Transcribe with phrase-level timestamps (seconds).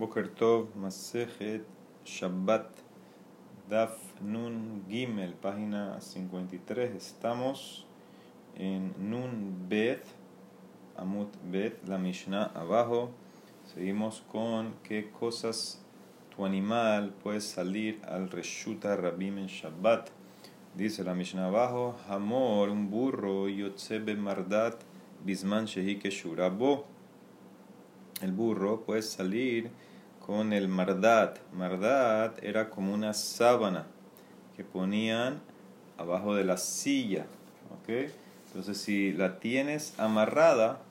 [0.00, 1.60] Boker Tov, Masejet,
[2.06, 2.72] Shabbat,
[3.68, 6.96] Daf Nun Gimel, página 53.
[6.96, 7.84] Estamos
[8.56, 10.02] en Nun Bet,
[10.96, 13.10] Amut Bet, la Mishnah abajo.
[13.74, 15.82] Seguimos con qué cosas
[16.34, 20.08] tu animal puede salir al Reshuta Rabim en Shabbat.
[20.74, 24.80] Dice la Mishnah abajo, Hamor, un burro, Yotzebe Mardat,
[25.26, 26.00] Bisman Shehi.
[28.22, 29.70] El burro puede salir
[30.30, 31.40] con el mardat.
[31.52, 33.88] Mardat era como una sábana
[34.56, 35.40] que ponían
[35.98, 37.26] abajo de la silla.
[37.72, 38.12] ¿ok?
[38.46, 40.82] Entonces, si la tienes amarrada,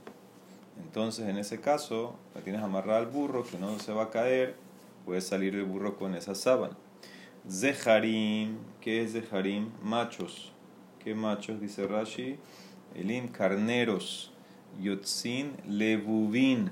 [0.83, 4.57] entonces en ese caso la tienes amarrada al burro que no se va a caer,
[5.05, 6.75] puede salir el burro con esa sábana.
[7.49, 9.69] Zeharim, ¿qué es Zeharim?
[9.81, 10.51] Machos.
[11.01, 11.61] ¿Qué machos?
[11.61, 12.37] Dice Rashi.
[12.93, 14.33] Elim, carneros.
[14.81, 16.71] Yotzin, levuvin.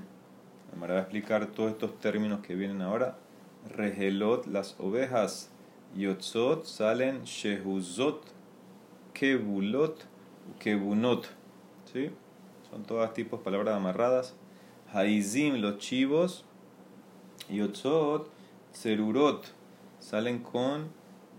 [0.76, 3.16] Me va a explicar todos estos términos que vienen ahora.
[3.68, 5.50] Regelot, las ovejas.
[5.96, 8.22] Yotzot, salen shehuzot,
[9.14, 10.04] kebulot,
[10.58, 11.26] kebunot.
[11.92, 12.10] ¿Sí?
[12.70, 14.34] Son todas tipos de palabras amarradas.
[14.92, 16.44] Haizim, los chivos.
[17.48, 18.30] Yotzot,
[18.72, 19.46] cerurot.
[19.98, 20.88] Salen con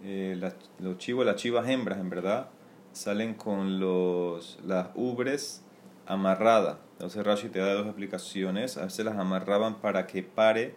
[0.04, 0.38] eh,
[0.80, 2.50] los chivos, las chivas hembras, en verdad.
[2.92, 5.64] Salen con los, las ubres
[6.08, 6.78] amarradas.
[7.00, 8.75] Entonces Rashi te da dos explicaciones.
[8.78, 10.75] A veces las amarraban para que pare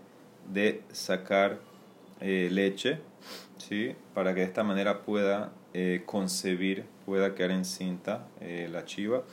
[0.52, 1.58] de sacar
[2.20, 3.00] eh, leche,
[3.58, 3.96] ¿sí?
[4.14, 9.24] para que de esta manera pueda eh, concebir, pueda quedar encinta eh, la chiva.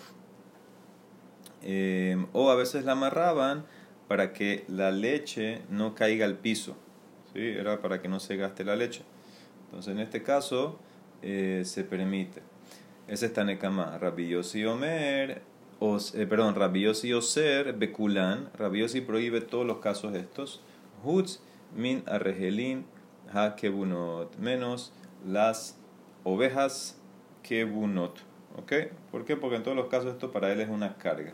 [2.34, 3.66] o a veces la amarraban
[4.08, 6.76] para que la leche no caiga al piso.
[7.34, 7.40] ¿sí?
[7.40, 9.04] Era para que no se gaste la leche.
[9.66, 10.80] Entonces en este caso
[11.22, 12.42] se permite.
[13.08, 14.00] Ese está Nekama.
[14.00, 15.49] Rabbi Yossi Omer
[15.80, 20.62] Os, eh, perdón, Rabiosi Oser, Bekulan, Rabiosi prohíbe todos los casos estos.
[21.04, 21.40] Hutz
[21.74, 22.86] min arregelin
[23.34, 24.92] ha kebunot, menos
[25.26, 25.78] las
[26.26, 27.00] ovejas
[27.44, 28.20] kebunot.
[28.58, 28.74] ¿Ok?
[29.12, 29.38] ¿Por qué?
[29.38, 31.34] Porque en todos los casos esto para él es una carga.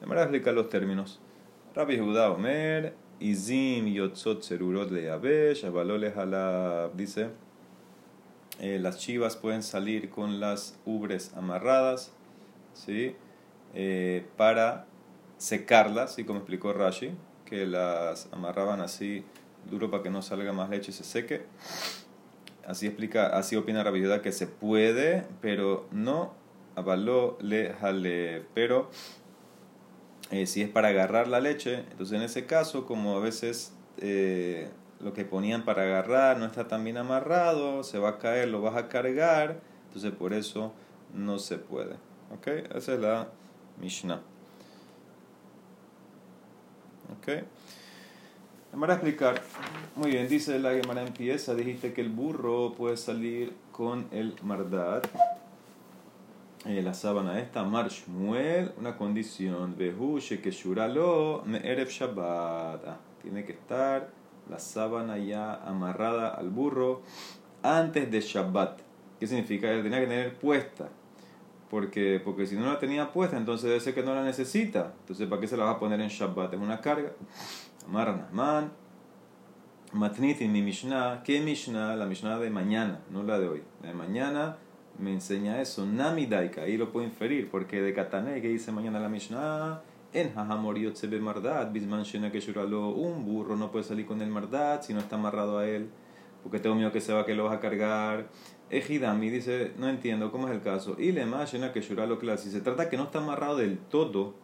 [0.00, 1.20] De manera explicar los términos.
[1.74, 7.28] Rabbi Judá Omer, Izim yotzot serurot le yabesh, avalole halab, dice.
[8.58, 12.12] Eh, las chivas pueden salir con las ubres amarradas,
[12.74, 13.14] ¿sí?
[13.74, 14.86] Eh, para
[15.38, 17.14] secarlas, y como explicó Rashi,
[17.46, 19.24] que las amarraban así
[19.70, 21.42] duro para que no salga más leche y se seque.
[22.66, 23.84] Así explica, así opina
[24.22, 26.32] que se puede, pero no
[26.76, 28.44] avaló le jale.
[28.54, 28.90] Pero
[30.30, 34.70] eh, si es para agarrar la leche, entonces en ese caso, como a veces eh,
[35.00, 38.62] lo que ponían para agarrar no está tan bien amarrado, se va a caer, lo
[38.62, 40.72] vas a cargar, entonces por eso
[41.12, 41.96] no se puede.
[42.32, 42.46] ¿Ok?
[42.74, 43.28] Esa es la
[43.82, 44.20] Mishnah.
[47.18, 47.28] Ok.
[48.72, 49.42] A explicar.
[49.96, 51.54] Muy bien, dice la Gemara empieza.
[51.54, 55.02] Dijiste que el burro puede salir con el mardad.
[56.64, 59.74] Eh, la sábana esta, Marshmuel, una condición.
[59.76, 62.86] Behushe que shuralo me erev Shabbat.
[62.86, 64.10] Ah, tiene que estar
[64.48, 67.02] la sábana ya amarrada al burro
[67.62, 68.80] antes de Shabbat.
[69.18, 69.70] ¿Qué significa?
[69.70, 70.88] Él tenía que tener puesta
[71.72, 74.92] porque, porque si no la tenía puesta, entonces debe ser que no la necesita.
[75.00, 76.52] Entonces, ¿para qué se la vas a poner en Shabbat?
[76.52, 77.12] Es una carga.
[77.86, 78.70] Amar man
[79.94, 81.22] Matnit en mi Mishnah.
[81.24, 81.96] ¿Qué Mishnah?
[81.96, 83.62] La Mishnah de mañana, no la de hoy.
[83.80, 84.58] La de mañana
[84.98, 85.86] me enseña eso.
[85.86, 86.60] Namidaika.
[86.60, 87.50] Ahí lo puedo inferir.
[87.50, 89.80] Porque de Katane, que dice mañana la Mishnah.
[90.12, 91.72] En Hahamoriot se ve mardad.
[91.72, 95.56] Bisman Shena que Un burro no puede salir con el mardad si no está amarrado
[95.56, 95.88] a él.
[96.42, 98.26] Porque tengo miedo que se va, que lo vas a cargar.
[98.72, 100.96] Ejidami dice, no entiendo cómo es el caso.
[100.98, 102.38] Y le llena que llorar lo claro.
[102.38, 104.34] Si se trata que no está amarrado del todo,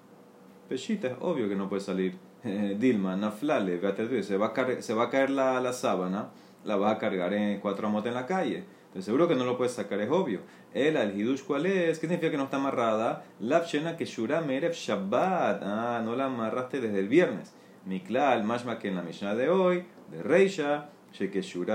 [0.68, 2.18] pechita, es obvio que no puede salir.
[2.78, 3.80] Dilma, naflale,
[4.22, 6.28] se va a caer, se va a caer la, la sábana,
[6.64, 8.64] la vas a cargar en cuatro motos en la calle.
[8.88, 10.40] Entonces seguro que no lo puedes sacar, es obvio.
[10.74, 13.24] El al hidush cuál es, ¿qué significa que no está amarrada?
[13.40, 15.62] La llena que shura merev shabbat.
[15.62, 17.54] Ah, no la amarraste desde el viernes.
[17.86, 20.90] Miklal, mashma que en la Mishnah de hoy, de Reisha,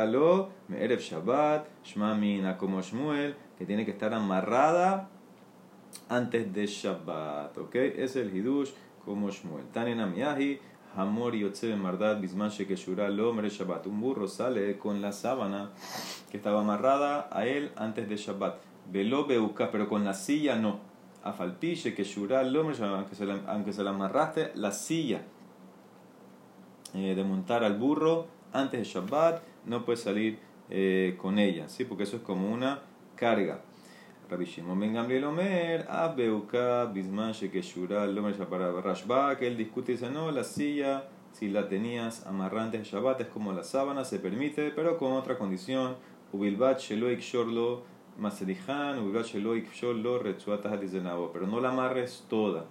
[0.05, 5.09] lo Me'erev Shabbat, Shma Mina como Shmuel, que tiene que estar amarrada
[6.09, 7.57] antes de Shabbat.
[7.57, 7.75] ¿Ok?
[7.75, 8.71] Es el Hidush
[9.05, 9.65] como Shmuel.
[9.67, 10.59] Tanen Amiyahi,
[10.95, 12.51] Hamor Yotze Mardad, Bisman
[13.15, 13.87] lo Mere Shabbat.
[13.87, 15.71] Un burro sale con la sábana
[16.31, 18.59] que estaba amarrada a él antes de Shabbat.
[18.91, 20.79] Velo Beuka, pero con la silla no.
[21.23, 25.21] Afalpiche que lo aunque se la, aunque se la amarraste, la silla
[26.93, 30.39] eh, de montar al burro antes de Shabbat, no puede salir
[30.69, 31.83] eh, con ella, ¿sí?
[31.83, 32.81] porque eso es como una
[33.15, 33.61] carga.
[34.29, 40.09] Rabbi Shimon ben Gamliel Omer, Abeuka, Bisman, Shekeshura, Lomer Rashba, que él discute y dice,
[40.09, 44.71] no, la silla si la tenías amarrante de Shabbat, es como la sábana, se permite,
[44.71, 45.95] pero con otra condición.
[46.31, 47.83] Ubilbat sheloik shorlo
[48.19, 50.71] maserihan, ubilbat sheloik shorlo retsuatas
[51.33, 52.65] pero no la amarres toda,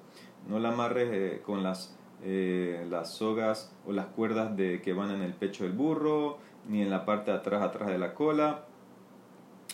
[0.48, 5.10] no la amarres eh, con las, eh, las sogas o las cuerdas de, que van
[5.10, 6.38] en el pecho del burro,
[6.68, 8.64] ni en la parte de atrás, atrás de la cola.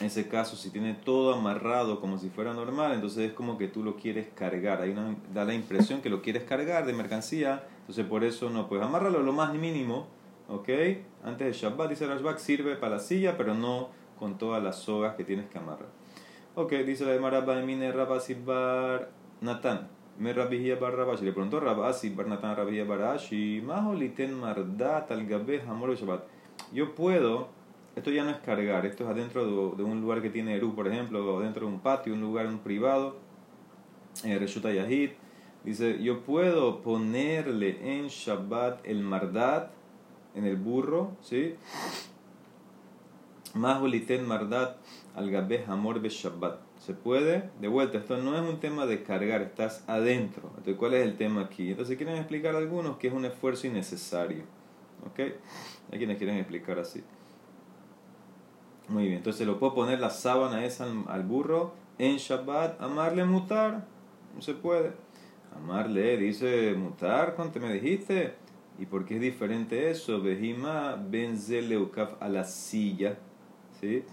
[0.01, 3.67] En ese caso, si tiene todo amarrado como si fuera normal, entonces es como que
[3.67, 4.81] tú lo quieres cargar.
[4.81, 4.95] Ahí
[5.35, 9.23] da la impresión que lo quieres cargar de mercancía, entonces por eso no puedes amarrarlo
[9.23, 10.07] lo más mínimo,
[10.49, 10.69] ¿ok?
[11.25, 15.17] Antes de Shabbat, dice Rashbak, sirve para la silla, pero no con todas las sogas
[15.17, 15.89] que tienes que amarrar.
[16.55, 19.11] Ok, dice la de Marabba Mine Bar
[19.41, 19.98] Natan.
[20.19, 21.25] Me Rabihia Bar Rabashi.
[21.25, 23.63] Le preguntó Rabasi Bar Natan Rabihia Barashi.
[23.65, 26.25] Maholiten Mardat al Gabe Hamor Shabbat.
[26.73, 27.59] Yo puedo
[27.99, 30.87] esto ya no es cargar, esto es adentro de, un lugar que tiene Eru, por
[30.87, 33.17] ejemplo, o dentro de un patio, un lugar un privado,
[34.23, 35.11] eh, Reshuta Yahid.
[35.65, 39.73] Dice, yo puedo ponerle en Shabbat el Mardat,
[40.37, 41.57] en el burro, ¿sí?
[43.55, 44.77] Mahuliten Mardat
[45.17, 46.68] al Gabe Hamor be Shabbat.
[46.79, 50.45] Se puede, de vuelta, esto no es un tema de cargar, estás adentro.
[50.51, 51.71] Entonces, ¿cuál es el tema aquí?
[51.71, 54.45] Entonces, quieren explicar algunos que es un esfuerzo innecesario.
[55.07, 55.19] ¿Ok?
[55.91, 57.03] Hay quienes quieren explicar así.
[58.89, 63.85] Muy bien, entonces lo puedo poner la sábana esa al, burro en Shabbat, amarle mutar,
[64.35, 64.93] no se puede.
[65.55, 68.35] Amarle, dice mutar, ¿cuánto me dijiste?
[68.79, 70.23] ¿Y por qué es diferente eso?
[70.23, 73.19] Behima benzeleukaf a la silla.
[73.79, 74.05] ¿Sí?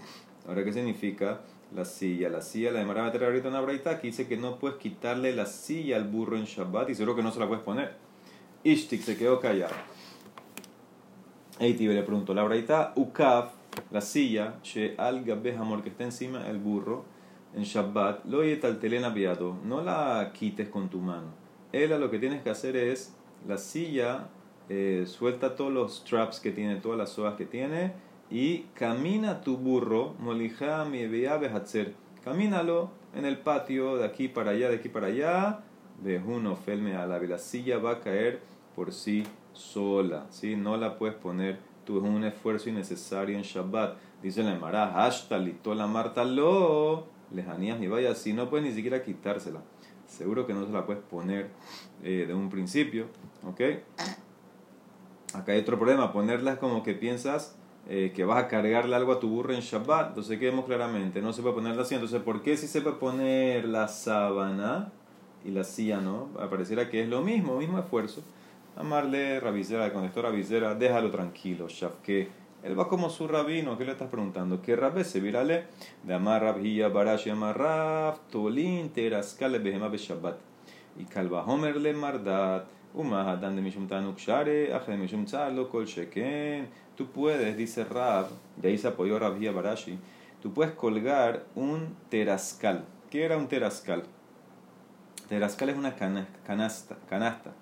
[0.46, 1.40] Ahora, ¿qué significa
[1.76, 2.30] la silla?
[2.30, 5.36] La silla, la de Mara meter ahorita una braita que dice que no puedes quitarle
[5.36, 7.96] la silla al burro en Shabbat y seguro que no se la puedes poner.
[8.64, 9.76] Ishtik se quedó callado.
[11.60, 13.54] Eitibe le preguntó, la braita ukaf
[13.92, 15.24] la silla, she al
[15.58, 17.06] amor que está encima del burro,
[17.54, 18.42] en Shabbat, lo
[18.80, 21.28] telena viado, no la quites con tu mano.
[21.72, 23.14] Ella lo que tienes que hacer es,
[23.48, 24.28] la silla,
[24.70, 27.94] eh, suelta todos los straps que tiene, todas las sogas que tiene,
[28.30, 31.94] y camina tu burro, molija mi hacer
[32.24, 35.60] camínalo en el patio, de aquí para allá, de aquí para allá,
[36.26, 38.42] uno felme a la silla va a caer
[38.76, 39.24] por sí
[39.54, 40.56] sola, ¿sí?
[40.56, 43.96] no la puedes poner tú es un esfuerzo innecesario en Shabbat.
[44.22, 49.04] Dice la Emara, hashtalito la Marta lo, lejanías ni vaya, si no puedes ni siquiera
[49.04, 49.62] quitársela.
[50.08, 51.52] Seguro que no se la puedes poner
[52.04, 53.06] eh, de un principio,
[53.46, 53.62] ¿ok?
[55.34, 57.56] Acá hay otro problema, ponerla es como que piensas
[57.90, 60.10] eh, que vas a cargarle algo a tu burro en Shabbat.
[60.10, 61.96] Entonces, quedemos claramente, no se puede ponerla así.
[61.96, 64.92] Entonces, ¿por qué si se puede poner la sábana
[65.44, 66.30] y la silla no?
[66.50, 68.22] Pareciera que es lo mismo, mismo esfuerzo
[68.76, 71.68] amarle rabizera, cuando esto rabizera, déjalo tranquilo,
[72.04, 72.28] que
[72.64, 74.62] él va como su rabino, ¿qué le estás preguntando?
[74.62, 75.66] ¿Qué rabbe se virale?
[76.04, 80.38] De amar rabhia barash amar rab, tolin teraskale behema shabbat
[80.98, 86.68] Y kalva homer le mardat, umahadan de mishum tanuk share, aje mishum tzalo kol sheken.
[86.96, 88.28] Tú puedes, dice Rab,
[88.58, 90.00] de ahí se apoyó Rabhia Barashi,
[90.42, 92.86] tú puedes colgar un terascal.
[93.10, 94.04] ¿Qué era un terascal?
[95.28, 97.54] Terascal es una canasta, canasta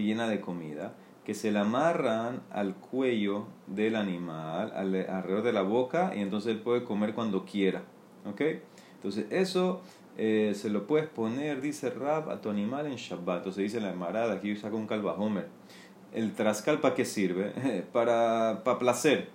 [0.00, 6.12] llena de comida, que se la amarran al cuello del animal, alrededor de la boca,
[6.16, 7.82] y entonces él puede comer cuando quiera.
[8.24, 8.40] ¿Ok?
[8.94, 9.82] Entonces eso
[10.16, 13.38] eh, se lo puedes poner, dice Rab, a tu animal en Shabbat.
[13.38, 15.48] Entonce dice la amarada, aquí saca un calvajomer.
[16.12, 17.84] ¿El trascal para qué sirve?
[17.92, 19.28] para, para placer.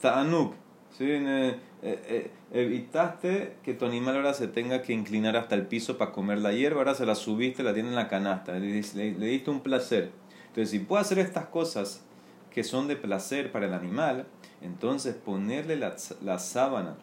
[0.00, 0.54] Ta'anuk.
[0.96, 1.06] ¿sí?
[1.06, 6.12] Eh, eh, evitaste que tu animal ahora se tenga que inclinar hasta el piso para
[6.12, 9.60] comer la hierba, ahora se la subiste, la tiene en la canasta, le, diste un
[9.60, 10.12] placer.
[10.46, 12.02] Entonces, si puedo hacer estas cosas
[12.50, 14.26] que son de placer para el animal,
[14.62, 16.96] entonces ponerle la, la sábana,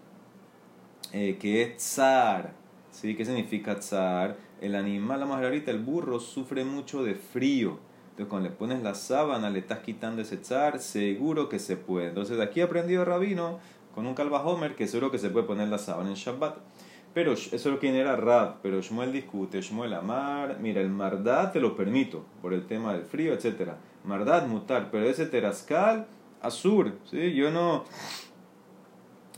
[1.11, 2.53] eh, que es tzar,
[2.89, 3.15] ¿sí?
[3.15, 4.37] ¿Qué significa tzar?
[4.61, 7.79] El animal, la más el burro, sufre mucho de frío.
[8.21, 12.09] Entonces, cuando le pones la sábana, le estás quitando ese tzar, seguro que se puede.
[12.09, 13.57] Entonces, de aquí aprendido Rabino
[13.95, 16.57] con un Homer que seguro que se puede poner la sábana en Shabbat.
[17.15, 21.51] Pero eso es lo que era Rab, pero Shmuel discute, Shmuel Amar, mira, el Mardad
[21.51, 23.71] te lo permito, por el tema del frío, etc.
[24.03, 26.05] Mardad mutar, pero ese terascal,
[26.43, 27.33] azur, ¿sí?
[27.33, 27.85] Yo no...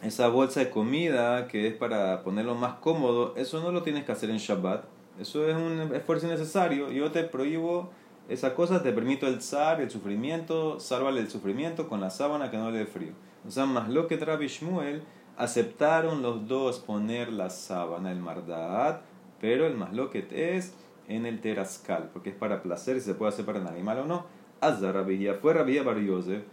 [0.01, 4.11] Esa bolsa de comida que es para ponerlo más cómodo, eso no lo tienes que
[4.11, 4.83] hacer en Shabbat.
[5.21, 6.91] Eso es un esfuerzo innecesario.
[6.91, 7.91] Yo te prohíbo
[8.29, 12.57] esa cosa, te permito el zar, el sufrimiento, sálvale el sufrimiento con la sábana que
[12.57, 13.11] no le dé frío.
[13.45, 15.03] O sea, más lo que Shmuel
[15.37, 19.01] aceptaron los dos poner la sábana, el mardat,
[19.41, 20.73] pero el masloquet es
[21.07, 24.05] en el terascal, porque es para placer, si se puede hacer para un animal o
[24.05, 24.25] no.
[24.61, 26.43] Azza Rabihia, fue Rabihia Bar Yosef,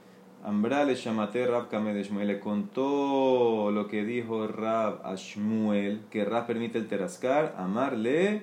[0.43, 6.47] Ambrale Shamate Rab de Shmuel, le contó lo que dijo Rab a Shmuel, que Rab
[6.47, 8.43] permite el terascal, amarle,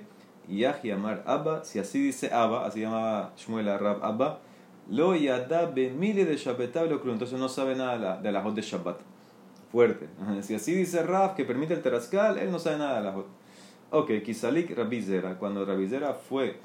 [0.50, 4.40] y Amar Abba, si así dice Abba, así llamaba Shmuel a Rab Abba,
[4.90, 9.00] Lo yada bemile de Shabbatab lo Entonces no sabe nada de la, hot de Shabbat.
[9.72, 10.08] Fuerte.
[10.42, 13.28] Si así dice Raf que permite el terascal, él no sabe nada de la hot.
[13.92, 15.38] Ok, Kisalik Rabizera.
[15.38, 16.60] Cuando Rabizera fue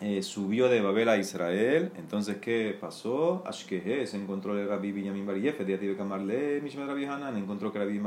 [0.00, 1.92] eh, subió de Babel a Israel.
[1.98, 3.42] Entonces, ¿qué pasó?
[3.46, 7.36] Ashkehe se encontró el Rabbi Binyamin Bar Yefet, ya tiene que llamarle Mishma Rabbi Hanan.
[7.36, 8.00] Encontró que Rabbi,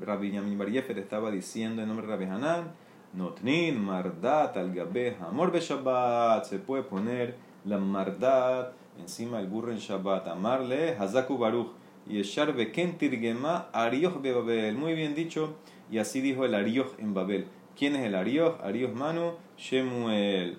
[0.00, 2.72] Rabbi Binyamin Bar estaba diciendo en nombre de Rabbi Hanan:
[3.12, 4.74] Notnin, Mardat, al
[5.20, 6.44] Amor be Shabbat.
[6.44, 10.28] Se puede poner la Mardat encima del burro en Shabbat.
[10.28, 11.72] Amarle, Hazaku Baruch.
[12.06, 14.76] Y Eshar Beken Tirgema, Arioch be Babel.
[14.76, 15.56] Muy bien dicho.
[15.90, 17.46] Y así dijo el Arioch en Babel.
[17.76, 18.60] ¿Quién es el Arioch?
[18.62, 20.58] Arioch Manu, Shemuel.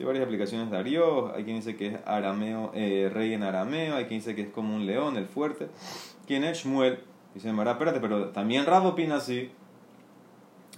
[0.00, 1.30] Hay varias aplicaciones de Arios.
[1.34, 3.96] Hay quien dice que es arameo, eh, rey en arameo.
[3.96, 5.68] Hay quien dice que es como un león, el fuerte.
[6.26, 7.00] ¿Quién es Shmuel?
[7.34, 9.50] Dice Mara, espérate, pero también Rab opina así.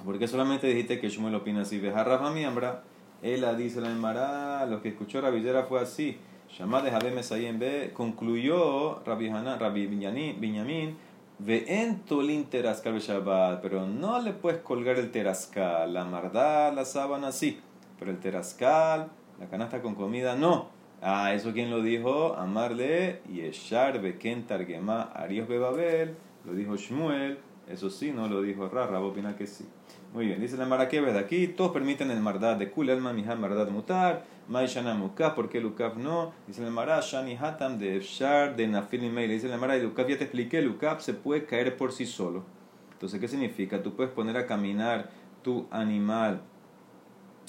[0.05, 1.79] ¿Por qué solamente dijiste que Shmuel opina así?
[1.79, 2.83] Veja Rafa Miambra.
[3.23, 6.19] Ella dice la Mara, lo que escuchó Rabillera fue así.
[6.59, 7.93] Llamada de Jabe Mesayim B.
[7.95, 10.97] Concluyó Rabbi, Hanan, Rabbi Binyamin.
[11.39, 13.63] Ve'en tolin terascal Shabbat.
[13.63, 15.95] Pero no le puedes colgar el terascal.
[15.95, 17.61] La mardá, la sábana, sí
[18.03, 20.71] pero el terascal, la canasta con comida, no.
[21.01, 22.35] Ah, ¿eso quién lo dijo?
[22.35, 28.69] Amarle y Eshar Beken Targema Arios Bebabel, lo dijo Shmuel, eso sí, no lo dijo
[28.69, 29.69] Rara, opina que sí.
[30.13, 33.41] Muy bien, dice la Mara de aquí, todos permiten el mardad de Kul, Alma, Miham,
[33.41, 36.35] mardad mutar, Maishana Mukaf, ¿por qué Lukaf no?
[36.47, 40.07] Dice la Mara, Shani Hatam de Efshar de Nafil Meil, dice la Mara, y Lukaf
[40.07, 42.45] ya te expliqué, Lukaf se puede caer por sí solo.
[42.93, 43.83] Entonces, ¿qué significa?
[43.83, 45.09] Tú puedes poner a caminar
[45.43, 46.43] tu animal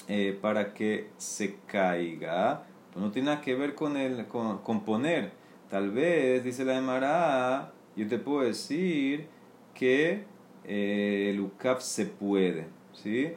[0.07, 5.33] eh, para que se caiga, pues no tiene nada que ver con el con, poner.
[5.69, 9.27] Tal vez, dice la Emara, yo te puedo decir
[9.73, 10.23] que
[10.65, 12.67] eh, el UCAP se puede.
[12.93, 13.33] ¿Sí?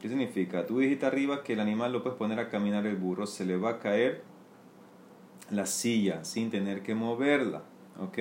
[0.00, 0.66] ¿Qué significa?
[0.66, 3.56] Tú dijiste arriba que el animal lo puedes poner a caminar el burro, se le
[3.56, 4.22] va a caer
[5.50, 7.62] la silla sin tener que moverla.
[8.00, 8.18] ¿Ok?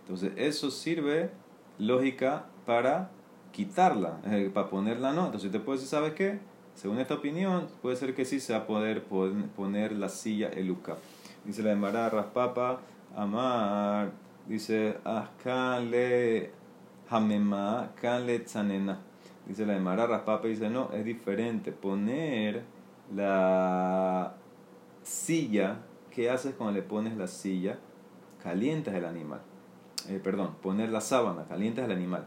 [0.00, 1.30] Entonces, eso sirve,
[1.78, 3.10] lógica, para
[3.52, 5.26] quitarla, eh, para ponerla no.
[5.26, 6.40] Entonces, te puedo decir, ¿sabes qué?
[6.74, 10.96] Según esta opinión, puede ser que sí se va a poder poner la silla eluca.
[11.44, 12.80] Dice la Emara Raspapa,
[13.14, 14.12] Amar,
[14.48, 14.96] dice,
[15.90, 16.50] le
[17.12, 17.90] Hamema,
[18.24, 18.98] le Tzanena.
[19.46, 21.72] Dice la Emara Raspapa, dice, no, es diferente.
[21.72, 22.62] Poner
[23.14, 24.34] la
[25.02, 25.78] silla,
[26.10, 27.78] ¿qué haces cuando le pones la silla?
[28.42, 29.40] Calientas el animal.
[30.08, 32.26] Eh, perdón, poner la sábana, calientas el animal.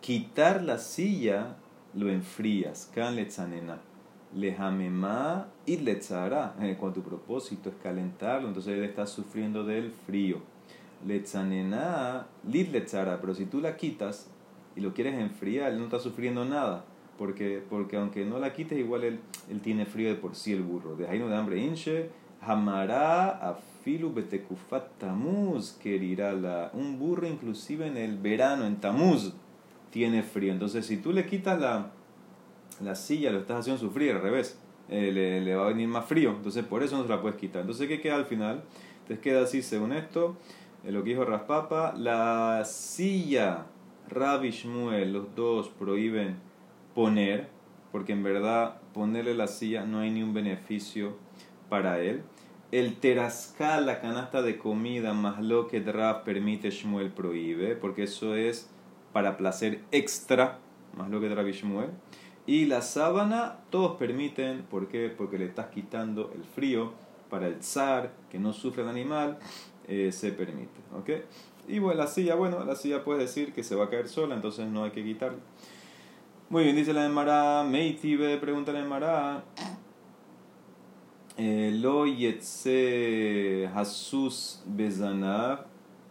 [0.00, 1.56] Quitar la silla
[1.94, 2.90] lo enfrías.
[2.94, 3.80] Kan letzanena.
[4.34, 6.54] Lejamema y letzara.
[6.60, 10.40] Eh, cuando tu propósito es calentarlo, entonces él está sufriendo del frío.
[11.04, 13.20] Letzanena, lit letzara.
[13.20, 14.30] Pero si tú la quitas
[14.74, 16.84] y lo quieres enfriar, él no está sufriendo nada.
[17.18, 20.62] Porque, porque aunque no la quites, igual él, él tiene frío de por sí el
[20.62, 20.96] burro.
[20.96, 22.10] De ahí no de hambre inche.
[22.40, 29.32] Hamará afilu betekufat tamuz la Un burro inclusive en el verano, en tamuz
[29.90, 30.52] tiene frío.
[30.52, 31.90] Entonces, si tú le quitas la,
[32.82, 34.58] la silla, lo estás haciendo sufrir al revés.
[34.88, 36.30] Eh, le, le, va a venir más frío.
[36.30, 37.62] Entonces, por eso no se la puedes quitar.
[37.62, 38.62] Entonces, ¿qué queda al final?
[39.00, 40.36] Entonces, queda así, según esto,
[40.86, 43.66] eh, lo que dijo Raspapa, la silla,
[44.08, 46.36] Rabbi Shmuel, los dos prohíben
[46.94, 47.48] poner,
[47.90, 51.16] porque en verdad ponerle la silla no hay ni un beneficio
[51.68, 52.22] para él.
[52.70, 58.34] El terascal, la canasta de comida, más lo que Rab permite, Shmuel prohíbe, porque eso
[58.34, 58.70] es
[59.12, 60.58] para placer extra,
[60.96, 61.90] más lo que Rabbi Shmuel.
[62.46, 65.08] Y la sábana, todos permiten, ¿por qué?
[65.08, 66.92] Porque le estás quitando el frío
[67.28, 69.38] para el zar, que no sufre el animal,
[69.88, 70.80] eh, se permite.
[70.96, 71.10] ¿ok?
[71.68, 74.34] Y bueno, la silla, bueno, la silla puede decir que se va a caer sola,
[74.34, 75.38] entonces no hay que quitarla.
[76.48, 79.42] Muy bien, dice la Emara, Meitibe, pregunta la Emara.
[81.38, 85.66] Eh, lo yetse hasus bezanav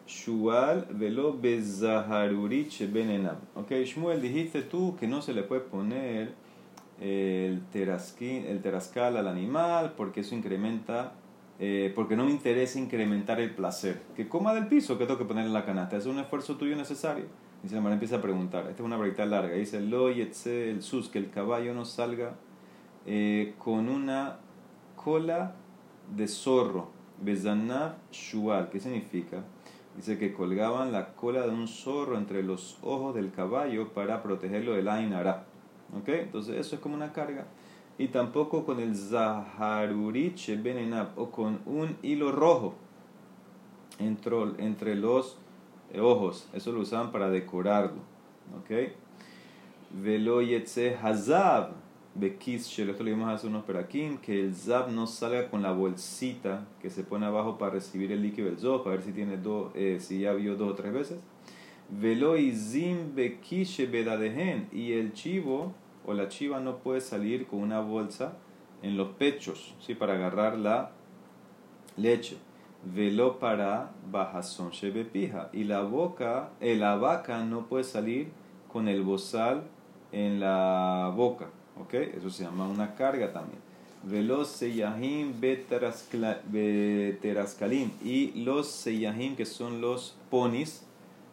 [0.08, 3.38] Shual velo bezaharurich benenam.
[3.56, 6.34] Ok, Shmuel, dijiste tú que no se le puede poner
[7.02, 11.14] el, el terascal al animal porque eso incrementa,
[11.60, 14.02] eh, porque no me interesa incrementar el placer.
[14.16, 15.98] Que coma del piso, que tengo que poner en la canasta.
[15.98, 17.26] Es un esfuerzo tuyo necesario.
[17.64, 18.68] Dice la madre empieza a preguntar.
[18.70, 19.56] Esta es una breita larga.
[19.56, 22.36] Dice, lo yetse el sus, que el caballo no salga
[23.06, 24.38] eh, con una
[24.96, 25.56] cola
[26.16, 26.90] de zorro.
[27.22, 28.70] Bezanav shual.
[28.70, 29.44] ¿Qué significa?
[29.96, 34.74] Dice que colgaban la cola de un zorro entre los ojos del caballo para protegerlo
[34.74, 35.46] del Ainara.
[35.98, 36.10] ¿Ok?
[36.10, 37.46] Entonces eso es como una carga.
[37.98, 42.76] Y tampoco con el Zaharurich Benenab o con un hilo rojo
[44.00, 45.38] entre, los
[45.98, 46.50] ojos.
[46.54, 48.02] Eso lo usaban para decorarlo.
[48.60, 48.92] ¿Ok?
[49.92, 50.40] Velo
[51.02, 51.86] Hazab.
[52.18, 55.74] Bekis Shelo, esto lo vimos hace unos perakim, que el Zab no salga con la
[55.74, 59.36] bolsita que se pone abajo para recibir el líquido del Zoh, para ver si tiene
[59.36, 61.20] dos, eh, si ya vio dos o tres veces.
[61.90, 65.74] Velo y Zim Bekishe Bedadehen, y el chivo
[66.06, 68.34] o la chiva no puede salir con una bolsa
[68.82, 69.96] en los pechos, ¿sí?
[69.96, 70.92] para agarrar la
[71.98, 72.38] leche.
[72.84, 75.50] Velo para bajazón shebepija.
[75.54, 78.30] Y la boca, eh, vaca no puede salir
[78.72, 79.64] con el bozal
[80.12, 81.48] en la boca.
[81.82, 81.96] ¿Ok?
[81.96, 83.60] Eso se llama una carga también.
[84.04, 87.90] Velo seyahim beterascalim.
[88.04, 90.86] Y los seyahim, que son los ponis,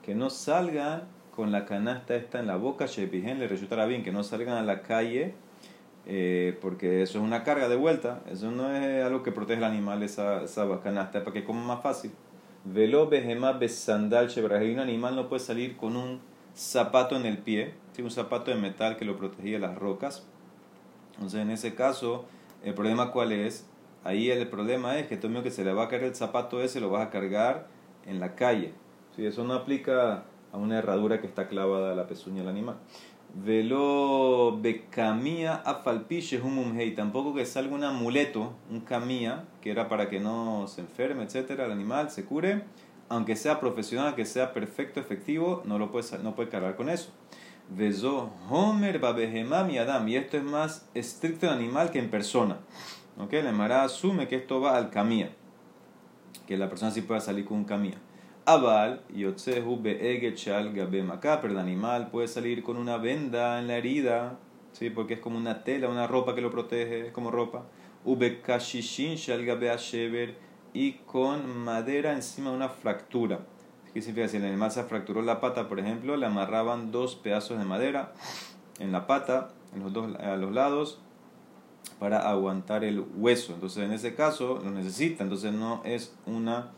[0.03, 1.03] que no salgan
[1.35, 4.63] con la canasta esta en la boca, shepijen le resultará bien, que no salgan a
[4.63, 5.35] la calle
[6.05, 9.71] eh, porque eso es una carga de vuelta, eso no es algo que protege al
[9.71, 12.11] animal, esa, esa canasta, para que coma más fácil.
[12.65, 16.21] Velo behemá besandal y un animal no puede salir con un
[16.55, 20.27] zapato en el pie, un zapato de metal que lo protegía de las rocas.
[21.15, 22.25] Entonces, en ese caso,
[22.65, 23.67] el problema cuál es?
[24.05, 26.81] Ahí el problema es que todo que se le va a caer el zapato ese,
[26.81, 27.69] lo vas a cargar
[28.07, 28.73] en la calle.
[29.15, 32.77] si Eso no aplica a una herradura que está clavada a la pezuña del animal.
[33.35, 40.11] Velo becamía afalpiche un y Tampoco que salga un amuleto, un camía, que era para
[40.11, 42.65] que no se enferme, etcétera, el animal se cure.
[43.09, 47.11] Aunque sea profesional, que sea perfecto, efectivo, no lo puede, no cargar con eso.
[47.69, 50.09] Vezo homer babehemam y adam.
[50.09, 52.59] Y esto es más estricto en animal que en persona.
[53.19, 53.33] ¿Ok?
[53.35, 55.31] La Mara asume que esto va al camía.
[56.47, 57.97] Que la persona sí pueda salir con un camía.
[58.45, 61.05] Aval, Yotzehu Beegechal Gabe
[61.41, 64.37] pero el animal puede salir con una venda en la herida,
[64.73, 64.91] ¿sí?
[64.91, 67.65] porque es como una tela, una ropa que lo protege, es como ropa.
[68.05, 70.35] Ubekashishin Shal Gabe
[70.75, 73.41] y con madera encima de una fractura.
[73.95, 74.27] ¿Qué significa?
[74.27, 78.13] Si el animal se fracturó la pata, por ejemplo, le amarraban dos pedazos de madera
[78.81, 80.99] en la pata, en los dos, a los lados,
[82.01, 83.53] para aguantar el hueso.
[83.53, 85.23] Entonces, en ese caso, lo necesita.
[85.23, 86.71] Entonces, no es una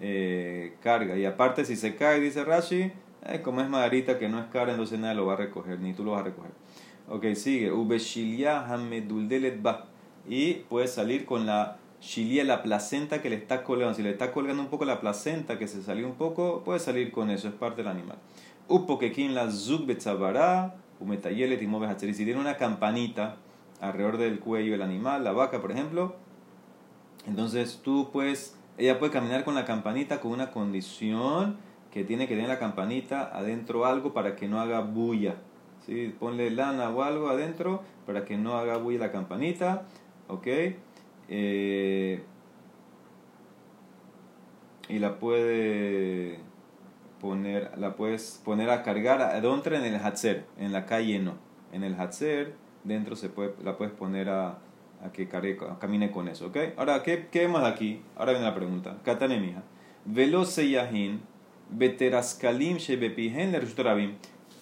[0.00, 1.16] eh, carga.
[1.16, 2.92] Y aparte, si se cae, dice Rashi,
[3.26, 5.92] eh, como es maderita que no es cara, entonces nadie lo va a recoger, ni
[5.94, 6.52] tú lo vas a recoger.
[7.08, 7.70] Ok, sigue.
[10.26, 13.94] Y puede salir con la shilia, la placenta que le está colgando.
[13.94, 17.10] Si le está colgando un poco la placenta que se salió un poco, puede salir
[17.10, 18.18] con eso, es parte del animal.
[18.68, 19.94] Upokekin la zug y
[22.14, 23.36] Si tiene una campanita
[23.80, 26.16] alrededor del cuello del animal, la vaca, por ejemplo,
[27.26, 31.56] entonces tú puedes ella puede caminar con la campanita con una condición
[31.92, 35.36] que tiene que tener la campanita adentro algo para que no haga bulla.
[35.86, 36.14] ¿sí?
[36.18, 39.82] Ponle lana o algo adentro para que no haga bulla la campanita.
[40.26, 40.48] ¿Ok?
[41.28, 42.24] Eh,
[44.88, 46.40] y la puede
[47.20, 51.34] poner, la puedes poner a cargar adentro en el hatzer, en la calle no.
[51.72, 54.58] En el hatzer dentro se puede, la puedes poner a,
[55.04, 56.56] a que camine con eso, ¿ok?
[56.76, 58.00] Ahora, ¿qué, qué más aquí?
[58.16, 58.96] Ahora viene la pregunta.
[59.04, 59.62] Katane mija.
[60.04, 61.20] Velo seyahin,
[61.70, 64.14] beteraskalim shebepihen le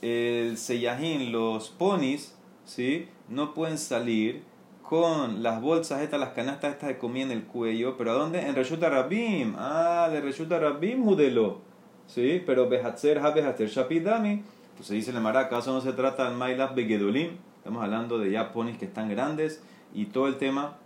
[0.03, 3.09] El seyahin, los ponis, ¿sí?
[3.29, 4.43] No pueden salir
[4.83, 8.41] con las bolsas estas, las canastas estas de comida en el cuello, pero ¿a dónde?
[8.41, 9.55] En Reshuta Rabim.
[9.57, 11.61] Ah, de Reshuta Rabim judelo.
[12.07, 12.43] ¿Sí?
[12.45, 14.43] Pero Behatzer ha Behatzer Shapidami.
[14.73, 17.31] Entonces dice la Mara, ¿acaso no se trata del Mailaf Begedolim?
[17.57, 19.63] Estamos hablando de ya ponis que están grandes
[19.95, 20.79] y todo el tema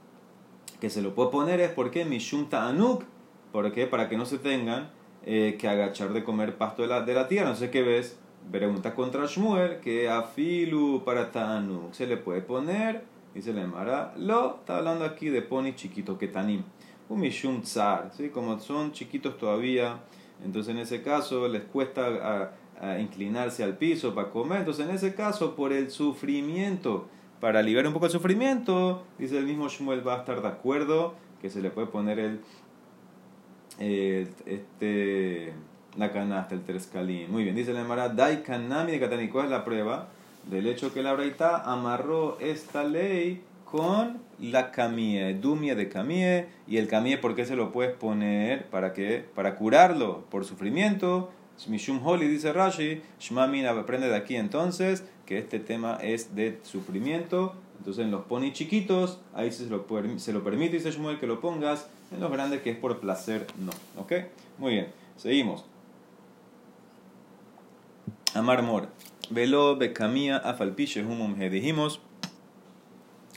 [0.80, 3.04] que se lo puede poner es porque Mishum Ta'anuk,
[3.52, 4.90] porque para que no se tengan
[5.24, 7.50] eh, que agachar de comer pasto de la, de la tierra.
[7.50, 8.18] No sé qué ves.
[8.50, 13.02] Pregunta contra Shmuel que afilu para Ta'anuk se le puede poner,
[13.34, 16.62] dice le Mara, lo está hablando aquí de pony chiquito que tanim.
[17.08, 18.28] Un Mishum Tzar, ¿sí?
[18.28, 19.98] como son chiquitos todavía,
[20.44, 24.58] entonces en ese caso les cuesta a inclinarse al piso para comer.
[24.58, 27.08] Entonces en ese caso, por el sufrimiento
[27.40, 31.14] para aliviar un poco el sufrimiento, dice el mismo Shmuel va a estar de acuerdo
[31.40, 32.40] que se le puede poner el,
[33.78, 35.52] este,
[35.96, 37.30] la canasta, el trescalín.
[37.30, 39.28] Muy bien, dice la Emara, Dai Kanami de Katani.
[39.28, 40.08] ¿Cuál es la prueba?
[40.50, 46.76] Del hecho que la Braita amarró esta ley con la camie, dumia de camie, y
[46.76, 48.66] el camie, ¿por qué se lo puedes poner?
[48.66, 49.24] ¿Para qué?
[49.34, 51.32] Para curarlo por sufrimiento.
[51.68, 57.54] Mishum Holi dice Rashi, Shmamin aprende de aquí entonces que este tema es de sufrimiento.
[57.78, 59.86] Entonces en los poni chiquitos, ahí se lo,
[60.16, 61.88] se lo permite, dice Shmuel, que lo pongas.
[62.12, 63.72] En los grandes, que es por placer, no.
[64.00, 64.12] ¿Ok?
[64.58, 64.86] Muy bien,
[65.16, 65.64] seguimos.
[68.34, 68.88] Amar Mor.
[69.28, 72.00] Velo becamía afalpiche humum Dijimos,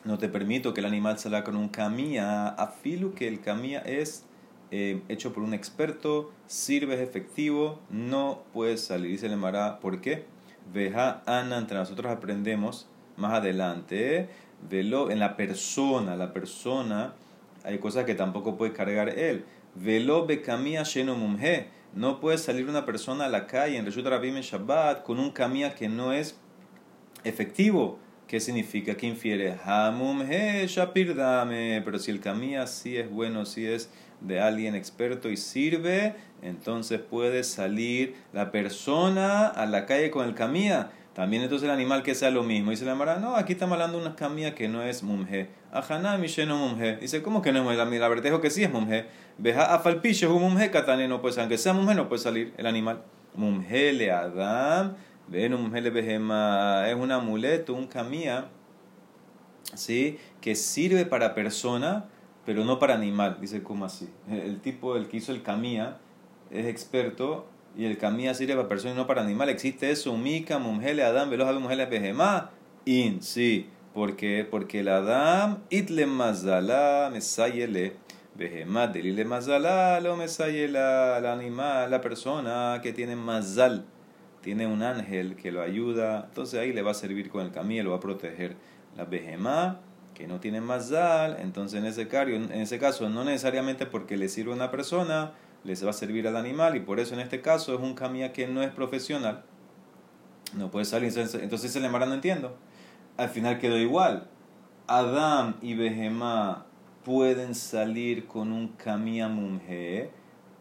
[0.05, 4.25] no te permito que el animal salga con un camía, afilu que el camía es
[4.71, 9.11] eh, hecho por un experto, sirve, es efectivo, no puede salir.
[9.11, 10.25] Dice el Mara, ¿por qué?
[10.71, 14.29] Veja Ana, entre nosotros aprendemos más adelante.
[14.69, 17.13] velo en la persona, la persona,
[17.63, 19.45] hay cosas que tampoco puede cargar él.
[19.75, 21.69] Velo becamía lleno mumje.
[21.93, 25.73] No puede salir una persona a la calle en Reshut Rabim Shabbat con un camía
[25.73, 26.37] que no es
[27.23, 27.97] efectivo.
[28.27, 28.95] ¿Qué significa?
[28.95, 29.57] ¿Qué infiere?
[30.67, 31.81] Shapirdame.
[31.83, 33.89] Pero si el camía sí es bueno, sí es
[34.21, 40.35] de alguien experto y sirve, entonces puede salir la persona a la calle con el
[40.35, 40.91] camía.
[41.13, 42.71] También entonces el animal que sea lo mismo.
[42.71, 45.49] Dice la Mara, no, aquí estamos hablando una camilla que no es mumje.
[45.71, 46.97] Ajana no mumje.
[46.97, 47.99] Dice, ¿cómo que no es mumje?
[47.99, 49.07] La verdad que sí es mumje.
[49.37, 51.41] Veja afalpiche un mumje katane no puede.
[51.41, 53.03] Aunque sea mumje no puede salir el animal.
[53.35, 54.95] Mumje le adam.
[55.27, 56.89] Ven mumje le behema.
[56.89, 58.45] Es un amuleto, un camilla,
[59.73, 60.19] ¿sí?
[60.39, 62.05] Que sirve para persona
[62.45, 64.09] pero no para animal, dice así.
[64.29, 65.97] El tipo, el que hizo el camilla,
[66.51, 67.47] es experto
[67.77, 69.49] y el camilla sirve para persona y no para animal.
[69.49, 70.17] ¿Existe eso?
[70.17, 72.51] Mika, mumjele, adam, veloz, mumjele, behemá.
[72.85, 73.69] In, sí.
[73.93, 74.47] ¿Por qué?
[74.49, 77.95] Porque el adam, itle mazala, mesayele.
[78.35, 83.85] Behemá, delile mazala, lo mesayela, el animal, la persona que tiene mazal.
[84.41, 86.25] Tiene un ángel que lo ayuda.
[86.29, 88.55] Entonces ahí le va a servir con el camilla, lo va a proteger.
[88.95, 89.81] La behemá
[90.19, 94.51] que no tienen mazal, entonces en ese, en ese caso no necesariamente porque le sirve
[94.51, 95.31] a una persona,
[95.63, 98.33] les va a servir al animal y por eso en este caso es un camilla
[98.33, 99.45] que no es profesional,
[100.57, 102.57] no puede salir, entonces el lemara no entiendo.
[103.15, 104.27] Al final quedó igual.
[104.87, 106.65] Adam y Behemá
[107.05, 110.11] pueden salir con un camilla mumje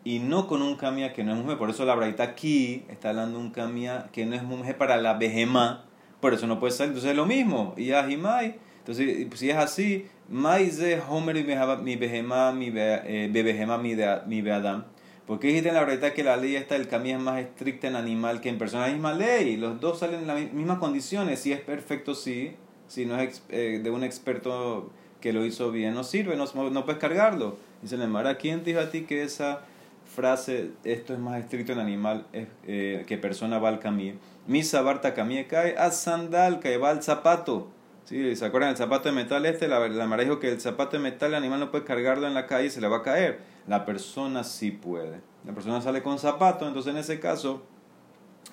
[0.05, 1.57] y no con un camilla que no es mumje.
[1.57, 4.99] Por eso la braita aquí está hablando de un camilla que no es mumje para
[4.99, 5.85] la Behemá.
[6.21, 6.90] Por eso no puede salir.
[6.90, 7.75] Entonces es lo mismo.
[7.77, 11.37] Y Ahimai entonces, si es así, Maize Homer
[11.83, 14.85] mi behemá mi bebehema mi beadam.
[15.27, 17.96] Porque dijiste en la verdad que la ley esta del camino es más estricta en
[17.96, 18.87] animal que en persona.
[18.87, 21.38] La misma ley, los dos salen en las mismas condiciones.
[21.38, 22.55] Si es perfecto, sí.
[22.87, 26.85] Si no es eh, de un experto que lo hizo bien, no sirve, no, no
[26.87, 27.59] puedes cargarlo.
[27.83, 29.61] Dice Mara, ¿quién te dijo a ti que esa
[30.07, 34.16] frase, esto es más estricto en animal eh, que persona va al camino?
[34.46, 37.68] Misa barta camie cae, a sandal que va al zapato.
[38.09, 39.68] Sí, ¿Se acuerdan del zapato de metal este?
[39.68, 42.33] La, la Mara dijo que el zapato de metal el animal no puede cargarlo en
[42.33, 43.40] la calle y se le va a caer.
[43.66, 45.21] La persona sí puede.
[45.44, 47.64] La persona sale con zapato, entonces en ese caso,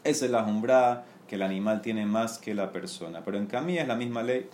[0.04, 3.24] esa es la jumbrada que el animal tiene más que la persona.
[3.24, 4.50] Pero en camilla es la misma ley,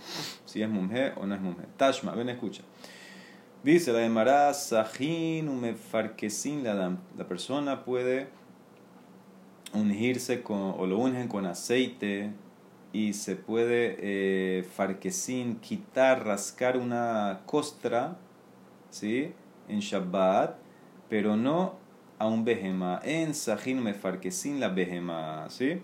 [0.45, 1.65] si es mujer o no es mujer.
[1.77, 2.61] Tashma, ven, escucha.
[3.63, 8.27] Dice la de Mará, Sahin umefarkesin la La persona puede
[9.73, 12.33] ungirse con, o lo ungen con aceite
[12.93, 14.67] y se puede eh,
[15.61, 18.17] quitar, rascar una costra,
[18.89, 19.33] ¿sí?
[19.69, 20.55] En Shabbat,
[21.09, 21.75] pero no
[22.19, 22.99] a un behema.
[23.03, 25.81] En Sahin me farquecín la behema, ¿sí?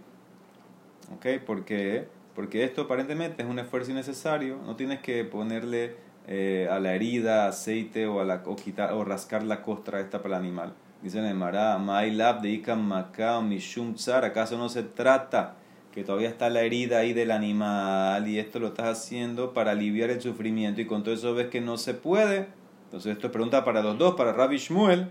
[1.13, 1.43] ¿Ok?
[1.46, 2.08] ¿Por qué?
[2.36, 5.96] Porque esto aparentemente es un esfuerzo innecesario, no tienes que ponerle
[6.28, 10.22] eh, a la herida aceite o, a la, o, quitar, o rascar la costra esta
[10.22, 10.74] para el animal.
[11.02, 15.56] Dice en Mará, Mailab de Makao Mishum Tsar, ¿acaso no se trata?
[15.98, 20.12] Que todavía está la herida ahí del animal y esto lo estás haciendo para aliviar
[20.12, 22.50] el sufrimiento y con todo eso ves que no se puede.
[22.84, 25.10] Entonces esto es pregunta para los dos, para Rabbi Shmuel.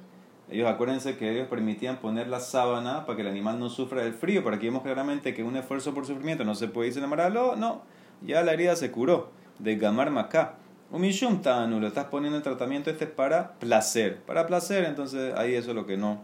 [0.49, 4.13] Ellos acuérdense que ellos permitían poner la sábana para que el animal no sufra del
[4.13, 7.57] frío, para que vemos claramente que un esfuerzo por sufrimiento no se puede irse amaralo,
[7.57, 7.83] no,
[8.23, 10.55] ya la herida se curó de Gamar Macá.
[10.93, 15.57] Un mishum tanu, lo estás poniendo en tratamiento este para placer, para placer, entonces ahí
[15.57, 16.21] eso es lo que no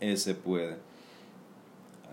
[0.00, 0.78] eh, se puede.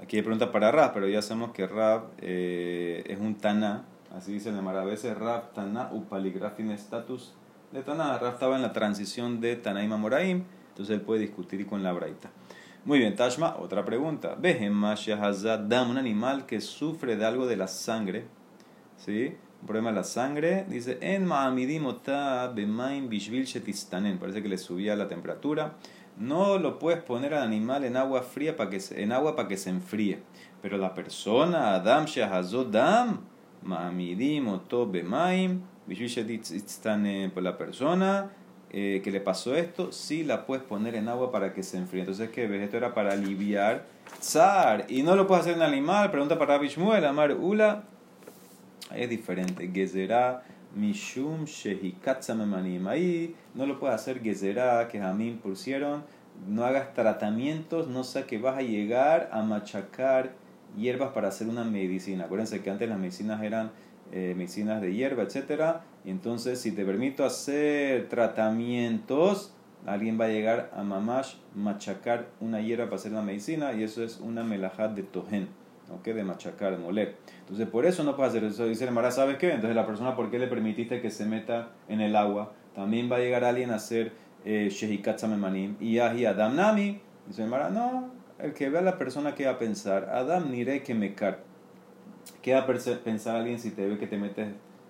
[0.01, 3.83] Aquí hay pregunta para Rab, pero ya sabemos que Rab eh, es un Taná,
[4.15, 7.33] así dice el a veces Rab, Taná, Upaligrafin status
[7.73, 8.17] de Taná.
[8.17, 11.91] Rab estaba en la transición de Tanaim a Moraim, entonces él puede discutir con la
[11.91, 12.29] Braita.
[12.85, 14.37] Muy bien, Tashma, otra pregunta.
[14.39, 18.25] Dam, un animal que sufre de algo de la sangre,
[18.97, 19.35] ¿sí?
[19.61, 21.27] Un problema de la sangre, dice, en
[23.09, 25.73] bishvil shetistanen, parece que le subía la temperatura
[26.19, 29.47] no lo puedes poner al animal en agua fría para que se, en agua para
[29.47, 30.19] que se enfríe.
[30.61, 33.21] Pero la persona, Adam Shahazodam,
[33.63, 34.59] Ma'amidim
[34.91, 35.61] Bemaim,
[37.33, 38.31] por la persona
[38.71, 42.01] eh, que le pasó esto, sí la puedes poner en agua para que se enfríe.
[42.01, 43.85] Entonces, ¿qué Esto era para aliviar
[44.21, 44.85] zar.
[44.89, 46.11] Y no lo puedes hacer en animal.
[46.11, 47.83] Pregunta para Bishmuel, Amar Ula.
[48.93, 49.69] Es diferente.
[49.73, 50.43] Gezerá
[50.75, 52.87] Mishum Shehikatzamemanim.
[52.87, 56.03] Ahí no lo puede hacer Gezerá, que Jamín pusieron.
[56.47, 60.31] No hagas tratamientos, no sé que vas a llegar a machacar
[60.77, 62.25] hierbas para hacer una medicina.
[62.25, 63.71] Acuérdense que antes las medicinas eran
[64.11, 65.81] eh, medicinas de hierba, etc.
[66.05, 69.53] Entonces, si te permito hacer tratamientos,
[69.85, 74.03] alguien va a llegar a mamash machacar una hierba para hacer una medicina y eso
[74.03, 75.47] es una melajat de tohen.
[75.91, 76.05] ¿Ok?
[76.05, 77.15] De machacar, de moler.
[77.41, 78.65] Entonces, por eso no puede hacer eso.
[78.65, 79.51] Dice el Mara, ¿sabes qué?
[79.51, 82.53] Entonces, la persona, ¿por qué le permitiste que se meta en el agua?
[82.75, 84.13] También va a llegar alguien a hacer
[84.45, 85.75] eh, Shehikat Samemanim.
[85.79, 87.01] Y Ahi Adam Nami.
[87.27, 90.49] Dice el Mara, no, el que vea a la persona que va a pensar, Adam
[90.49, 91.43] nire que me car.
[92.41, 94.47] ¿Qué va a pensar alguien si te ve que te metes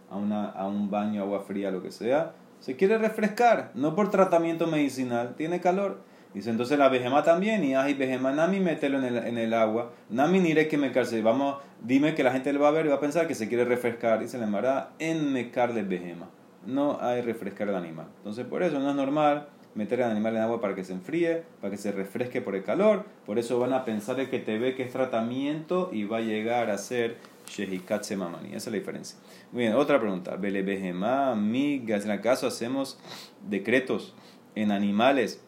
[0.10, 2.34] a, una, a un baño, agua fría, lo que sea?
[2.60, 6.02] Se quiere refrescar, no por tratamiento medicinal, tiene calor.
[6.34, 9.94] Dice entonces la vejema también, y ay, vejema, nami, mételo en el, en el agua.
[10.10, 11.22] Nami nire que me carce.
[11.22, 13.48] Vamos, dime que la gente le va a ver y va a pensar que se
[13.48, 14.20] quiere refrescar.
[14.20, 16.30] Dice la mara, en mecarle vejema.
[16.66, 18.08] No hay refrescar al animal.
[18.18, 21.44] Entonces por eso no es normal meter al animal en agua para que se enfríe,
[21.62, 23.06] para que se refresque por el calor.
[23.26, 26.70] Por eso van a pensar que te ve que es tratamiento y va a llegar
[26.70, 28.50] a ser Shehikatse Mamani.
[28.50, 29.18] Esa es la diferencia.
[29.52, 30.36] Muy bien, otra pregunta.
[30.36, 32.06] Belebehema, migas.
[32.06, 33.00] En acaso hacemos
[33.48, 34.14] decretos
[34.56, 35.44] en animales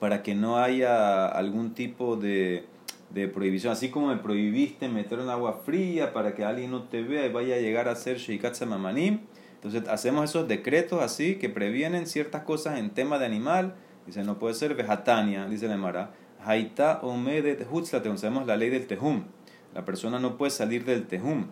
[0.00, 2.64] para que no haya algún tipo de,
[3.10, 3.72] de prohibición.
[3.72, 7.32] Así como me prohibiste meter en agua fría para que alguien no te vea y
[7.32, 9.20] vaya a llegar a ser Shehikatse Mamanim.
[9.54, 13.74] Entonces hacemos esos decretos así que previenen ciertas cosas en tema de animal.
[14.06, 16.12] Dice, no puede ser vejatania, dice la Mara.
[16.44, 19.24] Haita omedet hutzlate, sabemos la ley del tejum.
[19.72, 21.46] La persona no puede salir del tejum.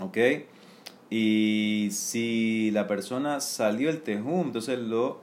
[0.00, 0.18] ¿Ok?
[1.08, 5.20] Y si la persona salió del tejum, entonces lo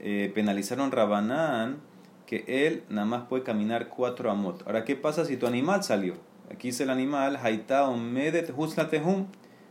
[0.00, 1.78] eh, penalizaron Rabanán
[2.26, 4.66] que él nada más puede caminar cuatro amot.
[4.66, 6.14] Ahora, ¿qué pasa si tu animal salió?
[6.50, 9.26] Aquí dice el animal, Haita omedet hutzlate tejum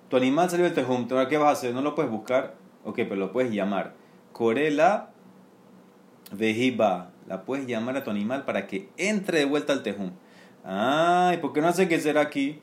[0.09, 1.73] tu animal salió del tejum, ahora qué vas a hacer?
[1.73, 3.93] No lo puedes buscar, ok, pero lo puedes llamar.
[4.33, 5.09] Corela
[6.31, 10.11] vejiba, la puedes llamar a tu animal para que entre de vuelta al tejum.
[10.63, 12.61] Ay, ¿por qué no hace que será aquí?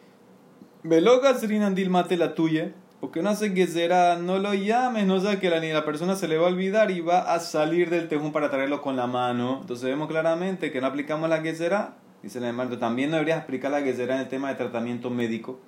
[0.84, 2.72] Veloga srinandil mate la tuya.
[3.02, 4.14] ¿Por qué no que será?
[4.14, 6.92] No lo llames, no sé que la, ni la persona se le va a olvidar
[6.92, 9.58] y va a salir del tejum para traerlo con la mano.
[9.60, 11.96] Entonces vemos claramente que no aplicamos la que será.
[12.22, 15.58] Dice el hermano, también no deberías aplicar la que en el tema de tratamiento médico.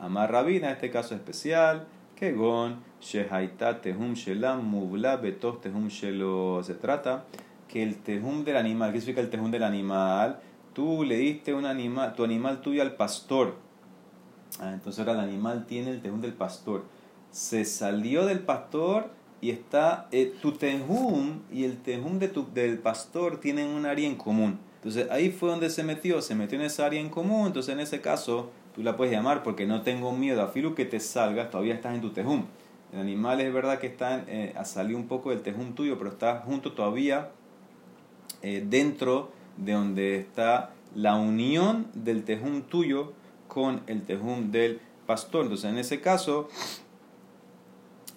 [0.00, 6.62] Amar Rabina, este caso especial, Kegon, Shehaita Tehum Shelam, Mubla Betos Tehum Shelo.
[6.64, 7.26] Se trata
[7.68, 10.40] que el Tehum del animal, ¿qué significa el Tehum del animal?
[10.72, 13.67] Tú le diste un animal, tu animal tuyo al pastor.
[14.60, 16.84] Ah, entonces ahora el animal tiene el Tehum del pastor.
[17.30, 22.78] Se salió del pastor y está eh, tu Tehum y el Tehum de tu, del
[22.78, 24.58] pastor tienen un área en común.
[24.76, 27.46] Entonces ahí fue donde se metió, se metió en esa área en común.
[27.46, 30.84] Entonces en ese caso tú la puedes llamar porque no tengo miedo, a filo que
[30.84, 32.44] te salgas, todavía estás en tu tejum.
[32.92, 36.10] El animal es verdad que está eh, a salir un poco del tejum tuyo, pero
[36.10, 37.30] está junto todavía
[38.42, 43.12] eh, dentro de donde está la unión del tejum tuyo
[43.48, 45.42] con el tejum del pastor.
[45.42, 46.48] Entonces, en ese caso,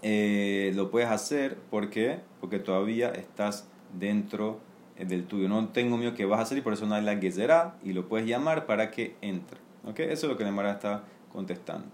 [0.03, 3.67] eh, lo puedes hacer porque porque todavía estás
[3.97, 4.59] dentro
[4.97, 5.47] del tuyo.
[5.47, 8.07] No tengo miedo que vas a salir, por eso no hay la gezerá y lo
[8.07, 9.59] puedes llamar para que entre.
[9.95, 11.87] Eso es lo que la Emara está contestando.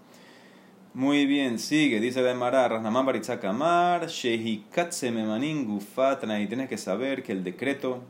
[0.94, 7.22] Muy bien, sigue, dice la Emara, Rasnaman Baritzakamar, Shehikatse Memanin Gufatna, y tienes que saber
[7.22, 8.02] que el decreto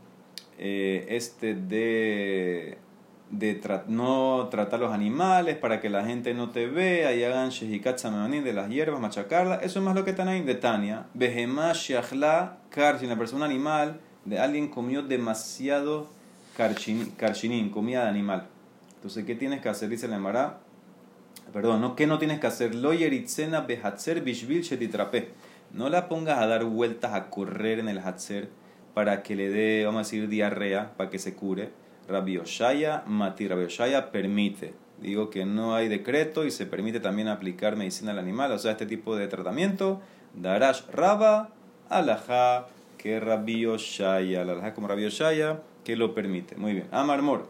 [0.57, 2.77] eh, este de,
[3.31, 8.43] de no tratar los animales para que la gente no te vea y hagan Memanin
[8.43, 11.05] de las hierbas, machacarla, eso es más lo que están ahí de Tania.
[11.13, 16.07] Behemá Sheachla Kar, si una persona animal de alguien comió demasiado
[16.57, 18.47] karchinin, comida de animal
[18.99, 19.87] entonces, ¿qué tienes que hacer?
[19.87, 20.59] Dice la Emara.
[21.53, 21.95] Perdón, ¿no?
[21.95, 22.75] ¿qué no tienes que hacer?
[22.75, 25.29] Lo yeritzena behatzer bishvil shetitrape.
[25.71, 28.49] No la pongas a dar vueltas, a correr en el hatzer
[28.93, 31.69] para que le dé, vamos a decir, diarrea, para que se cure.
[32.09, 34.73] Rabbi Oshaya, Mati Rabbi Oshaya permite.
[34.99, 38.71] Digo que no hay decreto y se permite también aplicar medicina al animal, o sea,
[38.71, 40.01] este tipo de tratamiento.
[40.35, 41.51] Darash Raba,
[41.87, 42.67] Alajá,
[42.97, 46.57] que Rabbi Oshaya, como Rabbi Oshaya, que lo permite.
[46.57, 46.87] Muy bien.
[46.91, 47.47] Amar Mor.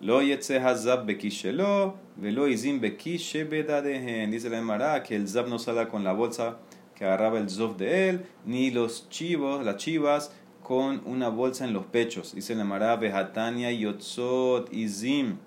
[0.00, 3.44] Lo yetze hazab bekishelo, velo izim bekishe.
[3.44, 6.58] Dice la Emara que el zab no sale con la bolsa
[6.96, 11.72] que agarraba el zof de él, ni los chivos, las chivas, con una bolsa en
[11.72, 12.34] los pechos.
[12.34, 15.38] Dice la Emara, behatania yotzot izim.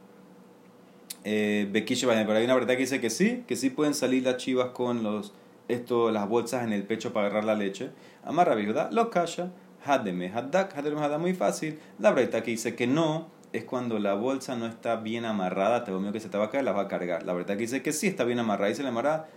[1.23, 4.38] Eh, bekishe Pero hay una verdad que dice que sí, que sí pueden salir las
[4.38, 5.34] chivas con los,
[5.67, 7.89] esto, las bolsas en el pecho para agarrar la leche.
[8.23, 8.91] Amarra, ¿verdad?
[8.91, 9.51] Lo calla.
[9.84, 11.80] Hademe, haddak, hademe, hadda, muy fácil.
[11.99, 15.91] La verdad que dice que no, es cuando la bolsa no está bien amarrada, te
[15.91, 17.23] miedo que se te va a caer, la va a cargar.
[17.23, 18.69] La verdad que dice que sí está bien amarrada.
[18.69, 19.28] Dice la amarrada,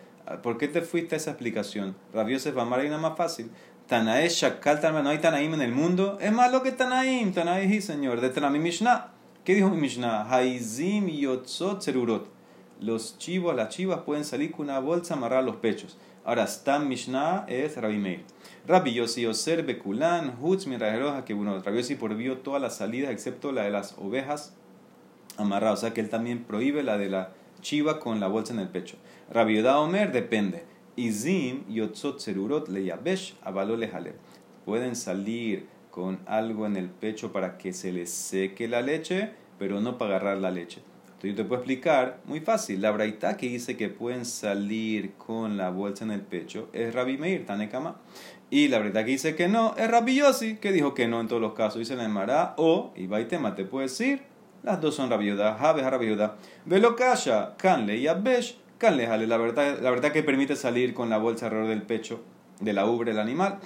[0.42, 1.96] ¿por qué te fuiste a esa explicación?
[2.12, 3.50] Rabiose va a nada más fácil.
[3.88, 6.18] Tanae Shakal no hay Tanaim en el mundo.
[6.20, 8.20] Es más lo que Tanaim, Tanaim, señor.
[8.20, 9.12] De Tanami Mishnah.
[9.44, 10.30] ¿Qué dijo mi Mishnah?
[10.30, 11.82] Haizim yotzot.
[12.82, 15.96] Los chivos, las chivas pueden salir con una bolsa amarrada a los pechos.
[16.26, 18.24] Ahora, Stam Mishnah es Rabbi Meir.
[18.66, 23.52] Rabbi Yossi Oser Bekulan, Hutz Mirajeroja, que bueno, Rabbi Yossi prohibió todas las salidas excepto
[23.52, 24.54] la de las ovejas
[25.38, 25.72] amarrado.
[25.72, 27.30] O sea que él también prohíbe la de la
[27.62, 28.96] chiva con la bolsa en el pecho.
[29.32, 30.64] Rabiudá Omer depende.
[30.98, 33.78] Izim yotzot serurot le yabesh avalo
[34.64, 39.30] Pueden salir con algo en el pecho para que se les seque la leche,
[39.60, 40.82] pero no para agarrar la leche.
[41.06, 45.56] Entonces yo te puedo explicar, muy fácil, la braita que dice que pueden salir con
[45.56, 47.96] la bolsa en el pecho es Rabbi Meir, Tanekama.
[48.50, 51.28] Y la braita que dice que no es Rabbi Yossi, que dijo que no en
[51.28, 54.22] todos los casos, dice la Emara, o, y tema te puede decir,
[54.64, 56.16] las dos son Rabbi Yudah, Jabe Rabbi.
[56.64, 61.10] Velo Kasha, Kanle y Abesh, Kanle Jale, la verdad, la verdad que permite salir con
[61.10, 62.22] la bolsa alrededor del pecho
[62.60, 63.58] de la ubre del animal,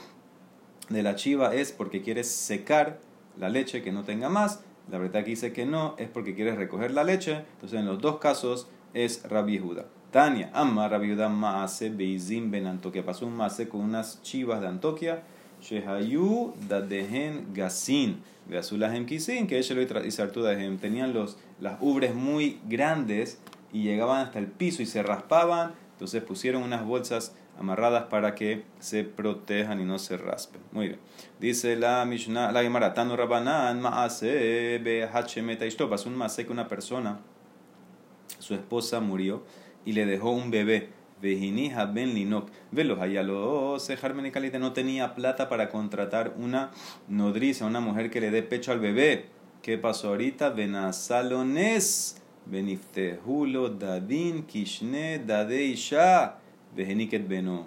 [0.88, 2.98] de la chiva, es porque quieres secar
[3.38, 6.56] la leche que no tenga más la verdad que dice que no es porque quieres
[6.56, 7.44] recoger la leche.
[7.54, 9.86] Entonces, en los dos casos es Rabbi Yehuda.
[10.10, 13.04] Tania, ama Rabbi Yehuda maase beizim ben Antoquia.
[13.04, 15.22] Pasó un maase con unas chivas de Antoquia.
[15.60, 18.22] Shehayu dadehen gasin.
[18.48, 23.38] Veazulahem kisin, que ella lo Tenían los, las ubres muy grandes
[23.72, 25.74] y llegaban hasta el piso y se raspaban.
[25.92, 30.60] Entonces pusieron unas bolsas amarradas para que se protejan y no se raspen.
[30.72, 31.00] Muy bien.
[31.40, 34.80] Dice la Mishnah, la Gemara, Tano Rabanan, Maase,
[35.88, 37.20] Pasó un maase que una persona,
[38.38, 39.44] su esposa murió
[39.84, 40.90] y le dejó un bebé.
[41.20, 42.50] Vejinija ben linok.
[42.72, 43.88] Velos allá los
[44.58, 46.72] no tenía plata para contratar una
[47.06, 49.26] nodriza, una mujer que le dé pecho al bebé.
[49.62, 50.50] ¿Qué pasó ahorita?
[50.50, 52.21] Benazalones.
[52.46, 56.38] Beniftehulo dadin kishne dadeisha.
[56.74, 57.66] Vejeniket beno.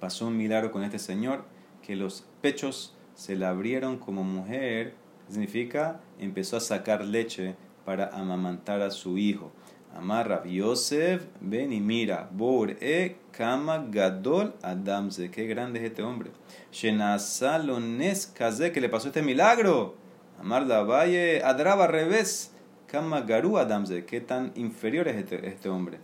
[0.00, 1.44] Pasó un milagro con este señor
[1.82, 4.94] que los pechos se le abrieron como mujer.
[5.28, 9.52] Significa, empezó a sacar leche para amamantar a su hijo.
[9.96, 15.30] Amarra Yosef, ven y mira, Bor e Kama Gadol Adamze.
[15.30, 16.30] Qué grande es este hombre.
[16.70, 19.94] Shenasalones Kaze, le pasó este milagro.
[20.38, 22.52] Amar la Valle, Adraba revés.
[22.86, 25.98] Kama Garu Adamze, qué tan inferior es este, este hombre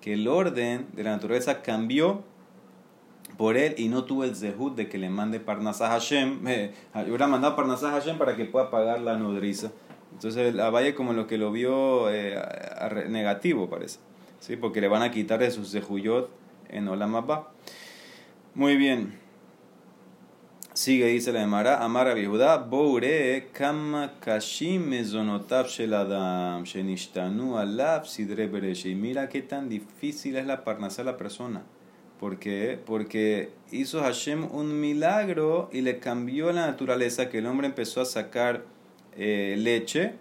[0.00, 2.22] que el orden de la naturaleza cambió
[3.36, 6.46] por él y no tuvo el zehut de que le mande Parnasah Hashem.
[6.48, 6.72] Eh,
[7.06, 9.72] hubiera mandado Parnasah Hashem para que pueda pagar la nodriza.
[10.12, 12.40] Entonces la valle como lo que lo vio eh,
[13.08, 13.98] negativo parece.
[14.38, 14.56] ¿sí?
[14.56, 16.30] Porque le van a quitar de sus zehuyot
[16.68, 17.52] en Olamaba.
[18.54, 19.21] Muy bien.
[20.74, 28.48] Sigue, dice la Emara, Amara Judá, Boure, Kama Kashim Mezonotav Sheladam, Shenishtanu Alab Sidre
[28.94, 31.62] mira qué tan difícil es la parnasa de la persona.
[32.18, 32.80] ¿Por qué?
[32.86, 38.06] Porque hizo Hashem un milagro y le cambió la naturaleza, que el hombre empezó a
[38.06, 38.64] sacar
[39.14, 40.14] eh, leche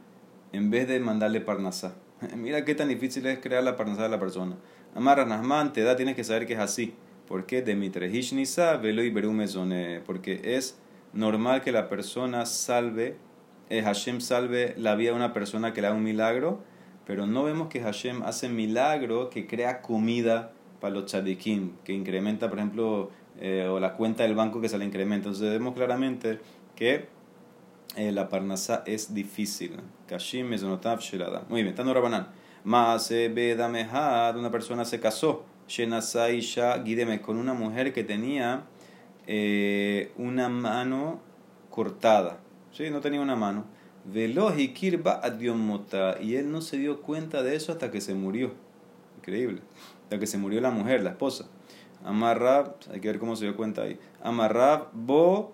[0.51, 1.95] en vez de mandarle parnasá.
[2.35, 4.57] mira qué tan difícil es crear la parnasá de la persona.
[4.95, 6.93] Amara Nahman, te da, tienes que saber que es así.
[7.31, 7.61] ¿Por qué?
[7.61, 10.77] velo y Porque es
[11.13, 13.15] normal que la persona salve,
[13.69, 16.61] eh, Hashem salve la vida de una persona que le da un milagro,
[17.05, 22.49] pero no vemos que Hashem hace milagro que crea comida para los tzadikim, que incrementa,
[22.49, 25.29] por ejemplo, eh, o la cuenta del banco que se le incrementa.
[25.29, 26.39] Entonces vemos claramente
[26.75, 27.07] que
[27.95, 29.77] eh, la parnasa es difícil.
[30.05, 30.49] Kashim.
[31.47, 31.93] Muy bien, Tano.
[32.65, 38.63] Maase bedamehad, una persona se casó Shenasaisha Gideme, con una mujer que tenía
[39.25, 41.21] eh, una mano
[41.69, 42.39] cortada.
[42.73, 42.89] ¿sí?
[42.89, 43.63] No tenía una mano.
[44.03, 46.17] Veloji Kirba Adiomota.
[46.21, 48.51] Y él no se dio cuenta de eso hasta que se murió.
[49.19, 49.61] Increíble.
[50.03, 51.45] Hasta que se murió la mujer, la esposa.
[52.03, 53.97] Amarrab, hay que ver cómo se dio cuenta ahí.
[54.21, 55.53] Amarrab Bo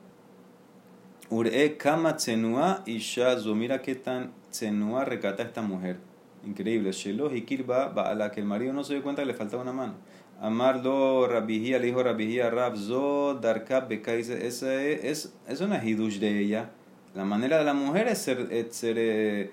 [1.29, 3.53] Ure Kama Tsenua Ishazo.
[3.53, 5.99] Mira qué tan Tsenua recata esta mujer.
[6.47, 6.91] Increíble.
[6.91, 9.63] Sheloh y Kirba, a la que el marido no se dio cuenta que le faltaba
[9.63, 9.95] una mano.
[10.39, 16.39] Amarlo Rabijía, le dijo Rabijía Rab, Zo Darkab dice, esa es, es una hidush de
[16.39, 16.69] ella.
[17.15, 19.51] La manera de la mujer es ser, es ser eh,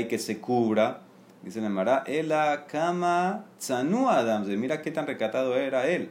[0.00, 1.02] y que se cubra.
[1.42, 4.46] Dice la Mara, Ela Kama Tzanu Adam.
[4.58, 6.10] Mira qué tan recatado era él.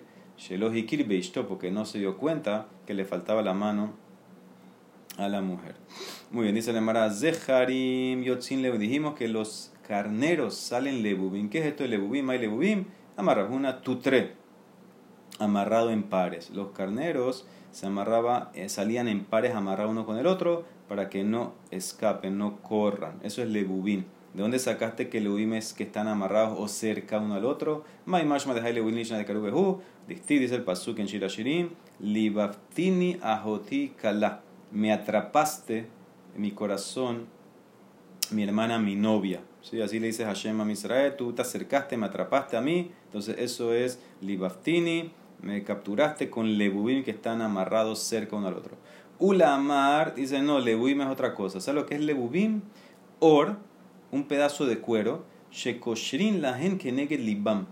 [1.48, 3.94] Porque no se dio cuenta que le faltaba la mano
[5.18, 5.76] a la mujer.
[6.30, 11.50] Muy bien, dice la Mara, Zeharim Yotzin le dijimos que los carneros salen lebubim.
[11.50, 12.30] ¿Qué es esto de lebubim?
[12.30, 12.86] Hay lebubim,
[13.18, 14.34] una tutre,
[15.40, 16.50] amarrado en pares.
[16.52, 21.24] Los carneros se amarraba, eh, salían en pares amarrados uno con el otro para que
[21.24, 23.20] no escapen, no corran.
[23.24, 24.06] Eso es lebubim.
[24.34, 27.84] ¿De dónde sacaste que lebubim es que están amarrados o cerca uno al otro?
[28.06, 29.82] Mai mashma de lebubim de karubehu.
[30.08, 31.70] dice el pasuk en Shirashirim.
[32.00, 34.42] Libaftini ahoti kala.
[34.72, 35.88] Me atrapaste
[36.36, 37.28] en mi corazón,
[38.32, 39.42] mi hermana, mi novia.
[39.62, 39.82] ¿sí?
[39.82, 43.74] Así le dices Hashem a Israel, tú te acercaste, me atrapaste a mí, entonces eso
[43.74, 45.12] es libaftini,
[45.42, 48.78] me capturaste con lebubim que están amarrados cerca uno al otro.
[49.20, 51.62] Ulamar dice, no, lebubim es otra cosa.
[51.62, 52.62] ¿Sabes lo que es lebubim?
[53.20, 53.58] Or,
[54.12, 57.68] un pedazo de cuero, shekoshrin lahen keneged libam,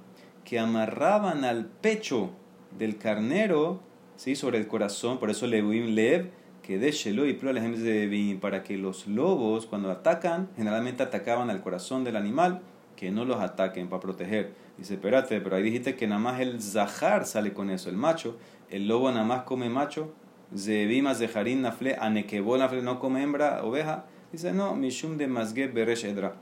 [0.45, 2.32] que amarraban al pecho
[2.78, 3.82] del carnero,
[4.16, 4.36] ¿sí?
[4.36, 6.30] sobre el corazón, por eso lebubim lev,
[6.64, 12.03] que de shelo y de para que los lobos cuando atacan, generalmente atacaban al corazón
[12.03, 12.61] del animal,
[12.95, 14.53] que no los ataquen para proteger.
[14.78, 18.38] Dice, espérate, pero ahí dijiste que nada más el zahar sale con eso, el macho,
[18.70, 20.14] el lobo nada más come macho,
[20.55, 24.05] Zebimas de Nafle, Anekebol Nafle no come hembra, oveja.
[24.32, 26.36] Dice, no, Mishum de Mazge Beresh Edra.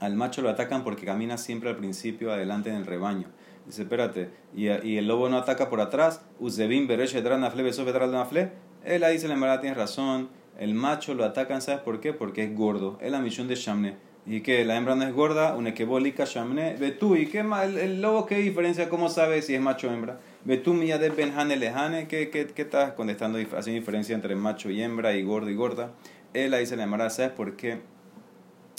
[0.00, 3.26] Al macho lo atacan porque camina siempre al principio, adelante en el rebaño.
[3.66, 6.22] Dice, espérate, y, y el lobo no ataca por atrás.
[6.38, 8.52] Uzebim Beresh Edra Nafle, Besof Edra Nafle.
[8.88, 10.30] Él ahí dice, la verdad tiene razón.
[10.58, 12.12] El macho lo atacan, ¿sabes por qué?
[12.12, 12.98] Porque es gordo.
[13.00, 13.96] Es la misión de Shamne.
[14.30, 17.78] Y que la hembra no es gorda, una que shamne, ve tú, y qué el,
[17.78, 20.20] el lobo qué diferencia, cómo sabe si es macho o hembra.
[20.44, 24.68] Ve tú, mía de benjane lejane, ¿qué, qué, qué estás contestando, haciendo diferencia entre macho
[24.68, 25.92] y hembra, y gordo y gorda.
[26.34, 27.80] Él ahí se le llamará, ¿sabes por qué?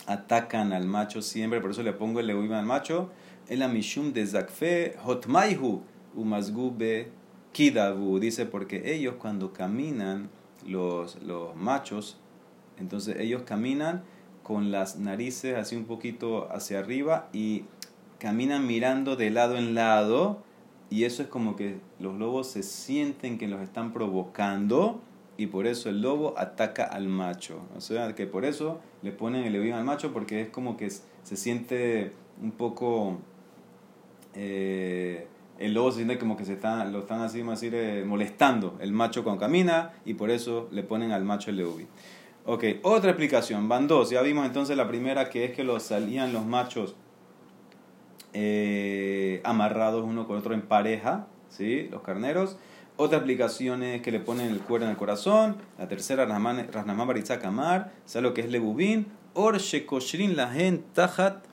[0.05, 3.09] Atacan al macho siempre, por eso le pongo el leguima al macho.
[3.47, 5.81] El amishum de zakfe hotmaihu
[6.15, 7.09] umazgube
[7.59, 8.19] kidabu.
[8.19, 10.29] Dice porque ellos cuando caminan,
[10.65, 12.17] los, los machos,
[12.79, 14.03] entonces ellos caminan
[14.43, 17.65] con las narices así un poquito hacia arriba y
[18.17, 20.41] caminan mirando de lado en lado
[20.89, 25.01] y eso es como que los lobos se sienten que los están provocando
[25.35, 27.59] y por eso el lobo ataca al macho.
[27.75, 30.89] O sea, que por eso le ponen el levín al macho porque es como que
[30.89, 33.17] se siente un poco...
[34.33, 34.88] Eh,
[35.59, 38.93] el lobo se siente como que se está, lo están así, así eh, molestando el
[38.93, 41.85] macho cuando camina y por eso le ponen al macho el leví.
[42.45, 44.09] Ok, otra explicación, van dos.
[44.09, 46.95] Ya vimos entonces la primera que es que los salían los machos
[48.31, 51.89] eh, amarrados uno con otro en pareja, ¿sí?
[51.91, 52.57] Los carneros.
[52.95, 55.57] Otra explicación es que le ponen el cuero en el corazón.
[55.77, 59.07] La tercera, Rasnamá Baritzak Amar, ¿sabe lo que es lebubín?
[59.33, 61.48] Or Shekoshrin Lahen Tajat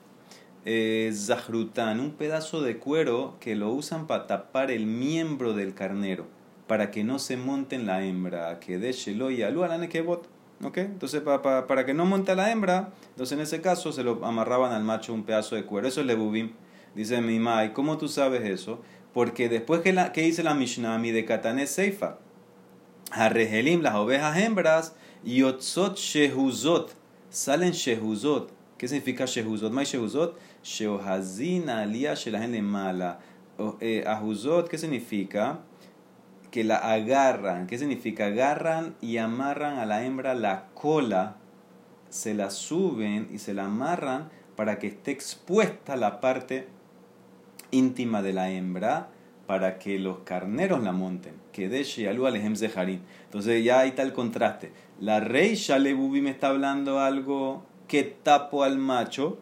[0.69, 6.25] eh, Zahrutan, un pedazo de cuero que lo usan para tapar el miembro del carnero,
[6.67, 10.27] para que no se monte en la hembra, que de y Nekebot.
[10.61, 10.77] ¿Ok?
[10.79, 14.83] Entonces, para que no monte la hembra, entonces en ese caso se lo amarraban al
[14.83, 15.87] macho un pedazo de cuero.
[15.87, 16.51] Eso es lebubim.
[16.95, 18.81] Dice mi mai, ¿cómo tú sabes eso?
[19.13, 22.17] Porque después que, la, que dice la Mishnah, mi de Katane Seifa,
[23.11, 26.93] Harrehelim, las ovejas hembras, Yotzot Shehuzot,
[27.29, 28.51] salen Shehuzot.
[28.77, 29.71] ¿Qué significa Shehuzot?
[29.71, 30.37] ¿Mai Shehuzot?
[30.67, 33.19] Sheohazina Shelahen Mala.
[33.79, 35.61] Eh, Ahuzot, ¿qué significa?
[36.51, 37.67] que la agarran.
[37.67, 38.27] ¿Qué significa?
[38.27, 41.35] Agarran y amarran a la hembra la cola,
[42.09, 46.67] se la suben y se la amarran para que esté expuesta la parte
[47.71, 49.09] íntima de la hembra
[49.45, 51.33] para que los carneros la monten.
[51.51, 53.01] Que de Shealu Alejem Zeharim.
[53.25, 54.71] Entonces ya hay tal contraste.
[54.99, 59.37] La rey Shalebubi me está hablando algo que tapo al macho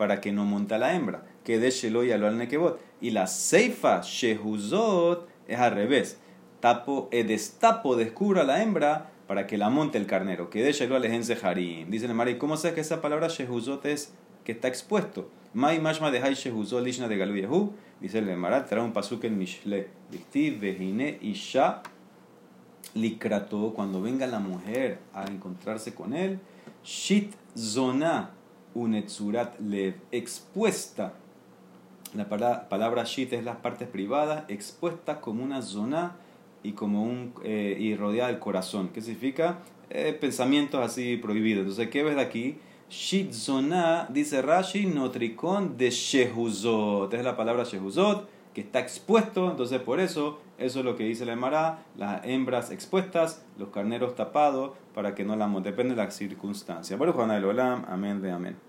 [0.00, 1.24] para que no monte a la hembra.
[1.44, 2.80] Que de Shelo y al Nekebot.
[3.02, 6.18] Y la Seifa Shehuzot es al revés
[6.60, 10.48] tapo, e destapo, descubro a la hembra para que la monte el carnero.
[10.48, 11.90] Que de Shelo alejense harim.
[11.90, 15.28] Dice el Mari, ¿cómo sabes que esa palabra shehuzot es que está expuesto?
[15.52, 17.74] Mai mashma de hay shehuzot lishna de galu yehu.
[18.00, 19.88] Dice el Marat, trae un pasuk en Mishle.
[20.10, 21.82] Dictiv, vejine, isha,
[22.94, 23.74] likrato.
[23.74, 26.40] Cuando venga la mujer a encontrarse con él,
[26.82, 28.30] shit zona
[28.74, 29.94] unetzurat lev.
[30.10, 31.14] Expuesta.
[32.14, 32.28] La
[32.68, 36.16] palabra shit es las partes privadas, expuesta como una zona
[36.62, 38.90] y como un eh, y rodeada del corazón.
[38.92, 39.58] ¿Qué significa?
[39.90, 41.62] Eh, pensamientos así prohibidos.
[41.62, 42.58] Entonces, ¿qué ves de aquí?
[42.90, 47.14] Shitzona, dice Rashi, notricón de Shehuzot.
[47.14, 49.48] Es la palabra Shehuzot, que está expuesto.
[49.48, 54.14] Entonces, por eso, eso es lo que dice la Emara, las hembras expuestas, los carneros
[54.14, 56.96] tapados, para que no la Depende de la circunstancia.
[56.96, 58.56] Juan Olam, amén de amén.